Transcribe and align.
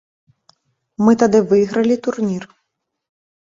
Мы 1.09 1.15
тады 1.25 1.43
выйгралі 1.53 1.95
турнір. 2.09 2.43